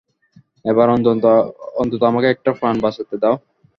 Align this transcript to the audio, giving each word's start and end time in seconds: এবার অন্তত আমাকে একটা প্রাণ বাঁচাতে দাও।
এবার 0.65 0.87
অন্তত 1.75 2.01
আমাকে 2.03 2.27
একটা 2.31 2.51
প্রাণ 2.59 2.75
বাঁচাতে 2.83 3.15
দাও। 3.23 3.35